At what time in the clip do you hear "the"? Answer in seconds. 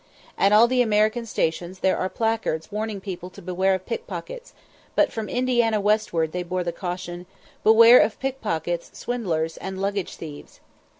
0.67-0.81, 6.63-6.71